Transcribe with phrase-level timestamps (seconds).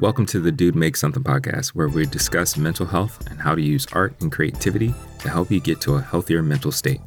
[0.00, 3.60] Welcome to the Dude Make Something podcast, where we discuss mental health and how to
[3.60, 7.02] use art and creativity to help you get to a healthier mental state.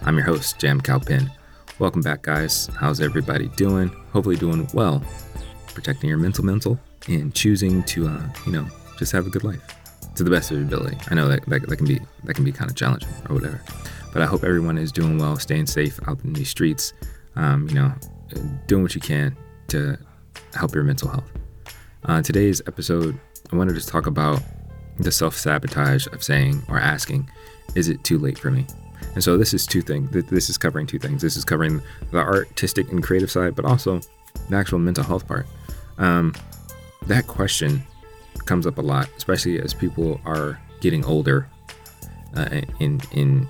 [0.00, 1.30] I'm your host, Jam Calpin.
[1.78, 2.70] Welcome back, guys.
[2.74, 3.88] How's everybody doing?
[4.14, 5.04] Hopefully, doing well,
[5.74, 8.66] protecting your mental mental and choosing to, uh, you know,
[8.98, 9.60] just have a good life
[10.14, 10.96] to the best of your ability.
[11.10, 13.62] I know that, that, that can be that can be kind of challenging or whatever,
[14.10, 16.94] but I hope everyone is doing well, staying safe out in these streets.
[17.36, 17.92] Um, you know,
[18.66, 19.36] doing what you can
[19.68, 19.98] to
[20.54, 21.30] help your mental health.
[22.04, 23.18] Uh, today's episode,
[23.52, 24.40] I wanted to talk about
[24.98, 27.28] the self sabotage of saying or asking,
[27.74, 28.66] "Is it too late for me?"
[29.14, 30.10] And so this is two things.
[30.28, 31.22] This is covering two things.
[31.22, 34.00] This is covering the artistic and creative side, but also
[34.48, 35.46] the actual mental health part.
[35.98, 36.34] Um,
[37.06, 37.82] that question
[38.44, 41.48] comes up a lot, especially as people are getting older,
[42.36, 43.48] uh, in in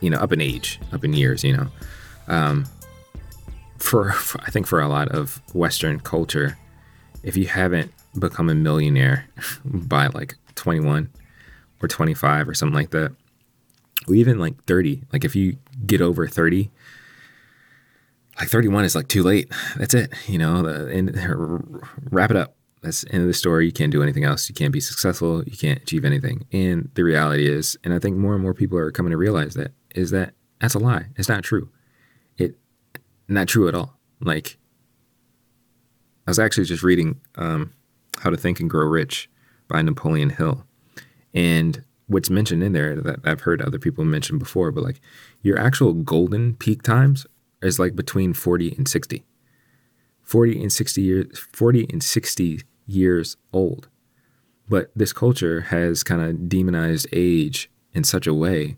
[0.00, 1.44] you know up in age, up in years.
[1.44, 1.66] You know,
[2.28, 2.64] um,
[3.78, 6.56] for, for I think for a lot of Western culture,
[7.24, 9.26] if you haven't become a millionaire
[9.64, 11.10] by like 21
[11.82, 13.12] or 25 or something like that,
[14.06, 16.70] or even like 30, like if you get over 30,
[18.38, 19.50] like 31 is like too late.
[19.76, 20.12] That's it.
[20.26, 22.56] You know, the, and wrap it up.
[22.82, 23.64] That's the end of the story.
[23.64, 24.48] You can't do anything else.
[24.48, 25.42] You can't be successful.
[25.44, 26.44] You can't achieve anything.
[26.52, 29.54] And the reality is, and I think more and more people are coming to realize
[29.54, 31.06] that, is that that's a lie.
[31.16, 31.70] It's not true.
[32.36, 32.56] It
[33.26, 33.98] not true at all.
[34.20, 34.58] Like
[36.26, 37.72] I was actually just reading um,
[38.18, 39.28] How to Think and Grow Rich
[39.68, 40.64] by Napoleon Hill.
[41.34, 45.00] And what's mentioned in there that I've heard other people mention before, but like
[45.42, 47.26] your actual golden peak times
[47.62, 49.24] is like between 40 and 60.
[50.22, 53.88] 40 and 60 years 40 and 60 years old.
[54.68, 58.76] But this culture has kind of demonized age in such a way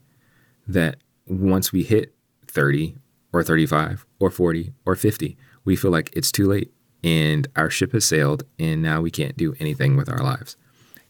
[0.66, 2.12] that once we hit
[2.48, 2.96] 30
[3.32, 6.72] or 35 or 40 or 50, we feel like it's too late
[7.06, 10.56] and our ship has sailed and now we can't do anything with our lives.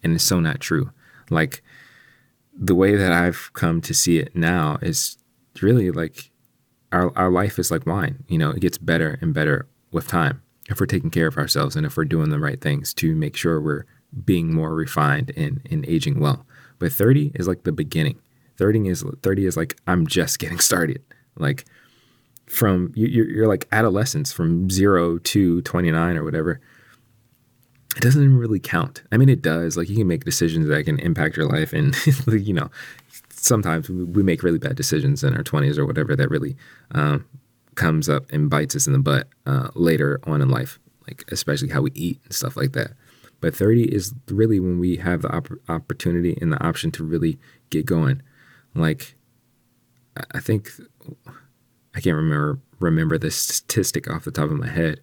[0.03, 0.91] And it's so not true.
[1.31, 1.63] Like
[2.53, 5.17] the way that I've come to see it now is
[5.59, 6.29] really like
[6.91, 8.23] our, our life is like wine.
[8.27, 11.75] You know, it gets better and better with time if we're taking care of ourselves
[11.75, 13.85] and if we're doing the right things to make sure we're
[14.23, 16.45] being more refined and, and aging well.
[16.77, 18.19] But 30 is like the beginning.
[18.57, 21.01] 30 is 30 is like I'm just getting started.
[21.35, 21.65] Like
[22.47, 26.59] from you're, you're like adolescence from zero to 29 or whatever.
[27.95, 29.03] It doesn't even really count.
[29.11, 29.77] I mean it does.
[29.77, 31.95] Like you can make decisions that can impact your life and
[32.27, 32.69] you know
[33.29, 36.57] sometimes we make really bad decisions in our 20s or whatever that really
[36.91, 37.25] um,
[37.75, 41.69] comes up and bites us in the butt uh, later on in life like especially
[41.69, 42.91] how we eat and stuff like that.
[43.39, 47.37] But 30 is really when we have the op- opportunity and the option to really
[47.69, 48.21] get going.
[48.73, 49.15] Like
[50.33, 50.71] i think
[51.97, 55.01] I can't remember remember the statistic off the top of my head,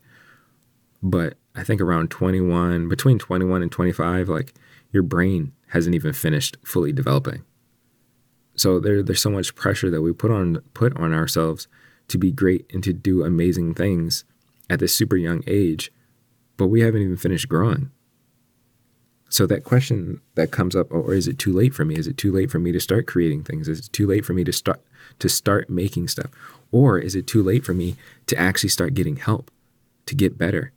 [1.03, 4.55] but I think around 21, between 21 and 25, like
[4.93, 7.43] your brain hasn't even finished fully developing.
[8.55, 11.67] So there, there's so much pressure that we put on put on ourselves
[12.07, 14.25] to be great and to do amazing things
[14.71, 15.91] at this super young age,
[16.57, 17.91] but we haven't even finished growing.
[19.35, 21.97] So that question that comes up, or is it too late for me?
[21.97, 23.67] Is it too late for me to start creating things?
[23.67, 24.81] Is it too late for me to start
[25.19, 26.31] to start making stuff?
[26.71, 27.97] Or is it too late for me
[28.29, 29.51] to actually start getting help
[30.07, 30.71] to get better?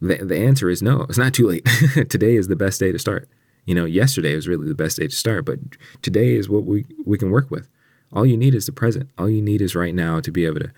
[0.00, 1.64] The, the answer is no, it's not too late.
[2.08, 3.28] today is the best day to start.
[3.64, 5.60] You know, yesterday was really the best day to start, but
[6.02, 7.68] today is what we, we can work with.
[8.12, 9.10] All you need is the present.
[9.16, 10.72] All you need is right now to be able to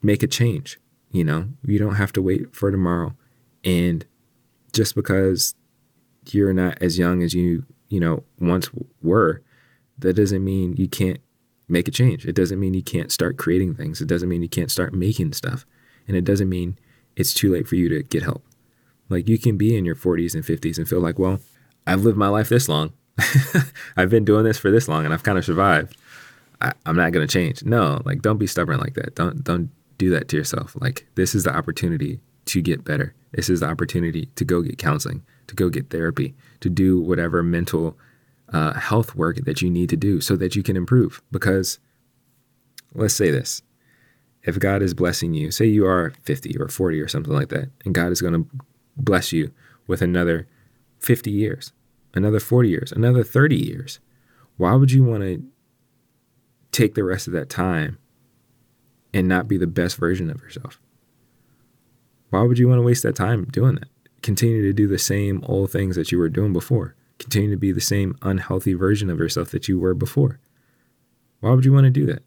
[0.00, 0.78] make a change.
[1.10, 3.16] You know, you don't have to wait for tomorrow.
[3.64, 4.06] And
[4.72, 5.54] just because
[6.30, 8.70] you're not as young as you, you know, once
[9.02, 9.42] were,
[9.98, 11.20] that doesn't mean you can't
[11.68, 12.26] make a change.
[12.26, 14.00] It doesn't mean you can't start creating things.
[14.00, 15.66] It doesn't mean you can't start making stuff.
[16.06, 16.78] And it doesn't mean
[17.16, 18.44] it's too late for you to get help.
[19.08, 21.40] Like you can be in your 40s and 50s and feel like, well,
[21.86, 22.92] I've lived my life this long.
[23.96, 25.96] I've been doing this for this long and I've kind of survived.
[26.60, 27.64] I, am not going to change.
[27.64, 29.14] No, like don't be stubborn like that.
[29.14, 30.76] Don't don't do that to yourself.
[30.80, 33.14] Like this is the opportunity to get better.
[33.36, 37.42] This is the opportunity to go get counseling, to go get therapy, to do whatever
[37.42, 37.96] mental
[38.52, 41.20] uh, health work that you need to do so that you can improve.
[41.30, 41.78] Because
[42.94, 43.62] let's say this
[44.42, 47.68] if God is blessing you, say you are 50 or 40 or something like that,
[47.84, 48.48] and God is going to
[48.96, 49.52] bless you
[49.86, 50.46] with another
[51.00, 51.72] 50 years,
[52.14, 54.00] another 40 years, another 30 years,
[54.56, 55.44] why would you want to
[56.72, 57.98] take the rest of that time
[59.12, 60.80] and not be the best version of yourself?
[62.30, 63.88] Why would you want to waste that time doing that?
[64.22, 67.72] Continue to do the same old things that you were doing before continue to be
[67.72, 70.38] the same unhealthy version of yourself that you were before.
[71.40, 72.22] Why would you want to do that?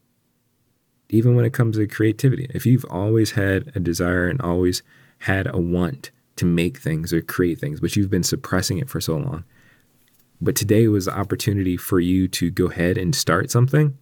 [1.10, 4.84] Even when it comes to creativity, if you've always had a desire and always
[5.20, 9.02] had a want to make things or create things, but you've been suppressing it for
[9.02, 9.44] so long.
[10.40, 13.98] But today was the opportunity for you to go ahead and start something.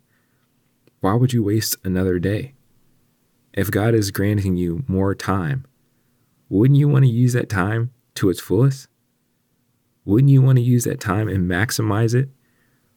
[1.00, 2.54] Why would you waste another day?
[3.54, 5.66] If God is granting you more time,
[6.50, 8.88] wouldn't you want to use that time to its fullest?
[10.06, 12.30] Wouldn't you want to use that time and maximize it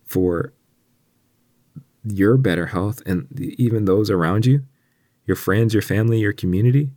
[0.05, 0.53] for
[2.05, 4.65] your better health and even those around you,
[5.27, 6.91] your friends, your family, your community?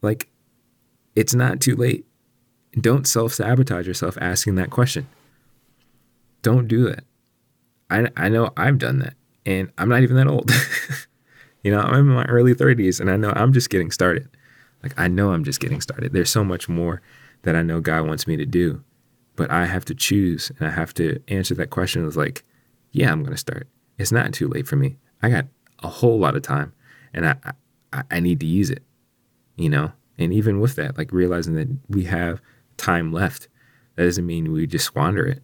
[0.00, 0.28] Like,
[1.14, 2.06] it's not too late.
[2.80, 5.06] Don't self sabotage yourself asking that question.
[6.42, 7.04] Don't do that.
[7.90, 9.14] I, I know I've done that,
[9.46, 10.50] and I'm not even that old.
[11.62, 14.28] you know, I'm in my early 30s, and I know I'm just getting started.
[14.84, 16.12] Like, I know I'm just getting started.
[16.12, 17.00] There's so much more
[17.42, 18.84] that I know God wants me to do,
[19.34, 22.06] but I have to choose and I have to answer that question.
[22.06, 22.44] It's like,
[22.92, 23.66] yeah, I'm going to start.
[23.96, 24.98] It's not too late for me.
[25.22, 25.46] I got
[25.82, 26.74] a whole lot of time,
[27.14, 27.36] and I,
[27.94, 28.82] I, I need to use it,
[29.56, 29.92] you know?
[30.18, 32.42] And even with that, like realizing that we have
[32.76, 33.48] time left,
[33.96, 35.42] that doesn't mean we just squander it.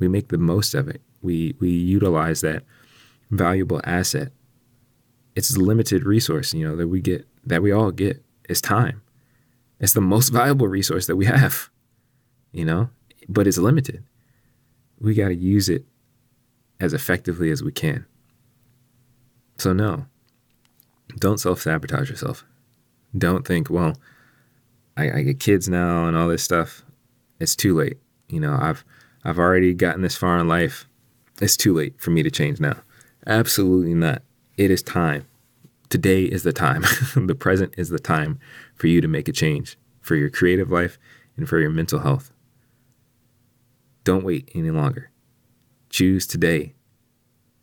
[0.00, 1.00] We make the most of it.
[1.22, 2.64] We we utilize that
[3.30, 4.32] valuable asset.
[5.36, 9.02] It's a limited resource, you know, that we get that we all get is time.
[9.80, 11.68] It's the most valuable resource that we have,
[12.52, 12.90] you know,
[13.28, 14.04] but it's limited.
[15.00, 15.84] We got to use it
[16.78, 18.06] as effectively as we can.
[19.58, 20.06] So, no,
[21.18, 22.44] don't self sabotage yourself.
[23.16, 23.96] Don't think, well,
[24.96, 26.84] I, I get kids now and all this stuff.
[27.40, 27.98] It's too late.
[28.28, 28.84] You know, I've
[29.24, 30.86] I've already gotten this far in life.
[31.40, 32.76] It's too late for me to change now.
[33.26, 34.22] Absolutely not.
[34.56, 35.26] It is time.
[35.92, 36.86] Today is the time.
[37.26, 38.38] the present is the time
[38.74, 40.98] for you to make a change for your creative life
[41.36, 42.32] and for your mental health.
[44.02, 45.10] Don't wait any longer.
[45.90, 46.72] Choose today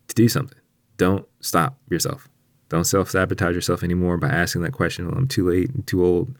[0.06, 0.60] to do something.
[0.96, 2.28] Don't stop yourself.
[2.68, 6.04] Don't self sabotage yourself anymore by asking that question, well, I'm too late, I'm too
[6.04, 6.32] old,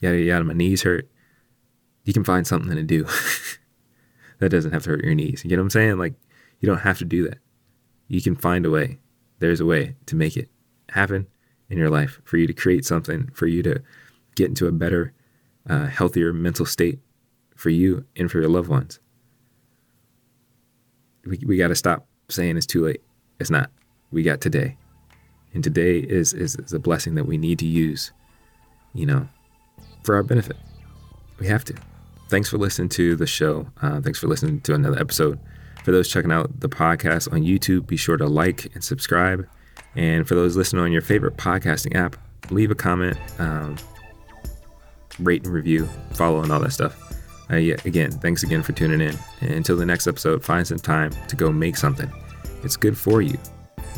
[0.00, 1.08] yada, yada, my knees hurt.
[2.04, 3.04] You can find something to do
[4.38, 5.46] that doesn't have to hurt your knees.
[5.46, 5.96] You know what I'm saying?
[5.96, 6.12] Like,
[6.60, 7.38] you don't have to do that.
[8.06, 8.98] You can find a way.
[9.38, 10.50] There's a way to make it
[10.90, 11.26] happen
[11.70, 13.82] in your life for you to create something, for you to
[14.34, 15.12] get into a better,
[15.68, 16.98] uh, healthier mental state
[17.56, 19.00] for you and for your loved ones.
[21.26, 23.02] We, we got to stop saying it's too late.
[23.40, 23.70] It's not.
[24.10, 24.76] We got today.
[25.52, 28.12] And today is, is, is a blessing that we need to use,
[28.94, 29.28] you know,
[30.04, 30.56] for our benefit.
[31.38, 31.74] We have to.
[32.28, 33.66] Thanks for listening to the show.
[33.80, 35.38] Uh, thanks for listening to another episode.
[35.84, 39.48] For those checking out the podcast on YouTube, be sure to like and subscribe.
[39.98, 42.14] And for those listening on your favorite podcasting app,
[42.50, 43.76] leave a comment, um,
[45.18, 46.96] rate and review, follow, and all that stuff.
[47.50, 49.18] Uh, yeah, again, thanks again for tuning in.
[49.40, 52.08] And until the next episode, find some time to go make something.
[52.62, 53.36] It's good for you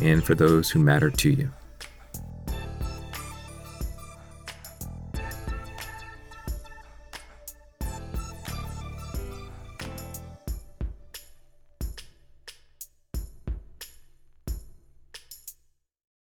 [0.01, 1.51] and for those who matter to you.